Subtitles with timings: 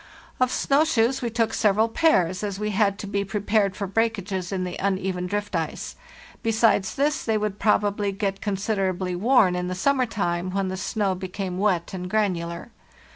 [0.39, 4.51] Of snow shoes we took several pairs, as we had to be prepared for breakages
[4.51, 5.95] in the uneven drift ice;
[6.41, 11.13] besides this, they would probably get considerably worn in the summer time when the snow
[11.13, 12.71] became wet and granular.